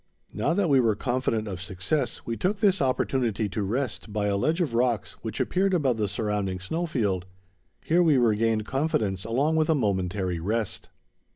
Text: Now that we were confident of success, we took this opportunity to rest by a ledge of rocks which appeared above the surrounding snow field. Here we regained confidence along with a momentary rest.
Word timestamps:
Now 0.33 0.55
that 0.55 0.67
we 0.67 0.79
were 0.79 0.95
confident 0.95 1.47
of 1.47 1.61
success, 1.61 2.25
we 2.25 2.35
took 2.35 2.59
this 2.59 2.81
opportunity 2.81 3.47
to 3.49 3.61
rest 3.61 4.11
by 4.11 4.25
a 4.25 4.35
ledge 4.35 4.59
of 4.59 4.73
rocks 4.73 5.11
which 5.21 5.39
appeared 5.39 5.75
above 5.75 5.97
the 5.97 6.07
surrounding 6.07 6.59
snow 6.59 6.87
field. 6.87 7.27
Here 7.81 8.01
we 8.01 8.17
regained 8.17 8.65
confidence 8.65 9.25
along 9.25 9.57
with 9.57 9.69
a 9.69 9.75
momentary 9.75 10.39
rest. 10.39 10.89